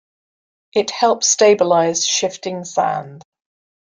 It 0.73 0.89
helps 0.89 1.29
stabilize 1.29 2.07
shifting 2.07 2.65
sand. 2.65 3.21